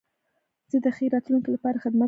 [0.71, 1.99] زه د ښې راتلونکي له پاره زحمت کاږم.